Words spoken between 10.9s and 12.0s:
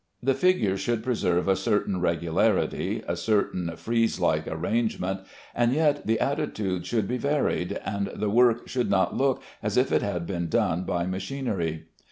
machinery.